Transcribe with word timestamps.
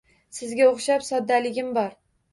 Sizga 0.37 0.69
o’xshab, 0.69 1.05
soddaligim 1.11 1.71
bor. 1.81 1.95